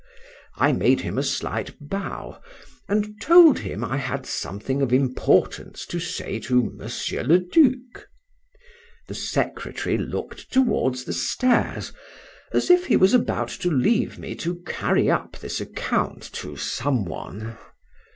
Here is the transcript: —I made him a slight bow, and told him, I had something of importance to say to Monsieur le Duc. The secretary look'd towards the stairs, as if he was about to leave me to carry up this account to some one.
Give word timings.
—I 0.55 0.71
made 0.71 1.01
him 1.01 1.19
a 1.19 1.23
slight 1.23 1.75
bow, 1.79 2.41
and 2.89 3.21
told 3.21 3.59
him, 3.59 3.83
I 3.83 3.97
had 3.97 4.25
something 4.25 4.81
of 4.81 4.91
importance 4.91 5.85
to 5.85 5.99
say 5.99 6.39
to 6.39 6.63
Monsieur 6.71 7.21
le 7.21 7.37
Duc. 7.37 8.07
The 9.07 9.13
secretary 9.13 9.99
look'd 9.99 10.51
towards 10.51 11.03
the 11.03 11.13
stairs, 11.13 11.93
as 12.51 12.71
if 12.71 12.87
he 12.87 12.97
was 12.97 13.13
about 13.13 13.49
to 13.49 13.69
leave 13.69 14.17
me 14.17 14.33
to 14.37 14.63
carry 14.65 15.07
up 15.07 15.37
this 15.37 15.61
account 15.61 16.23
to 16.33 16.57
some 16.57 17.05
one. 17.05 17.55